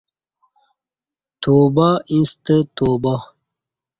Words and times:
توبہ 1.41 1.87
ییںستہ 2.13 2.55
توبہ 2.75 3.15